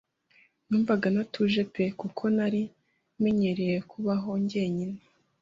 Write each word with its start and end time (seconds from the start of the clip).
numvaga 0.67 1.07
ntatuje 1.13 1.61
pe! 1.73 1.83
Kuko 1.99 2.23
ntari 2.35 2.61
menyereye 3.23 3.77
kubaho 3.91 4.29
njyenyine. 4.43 4.99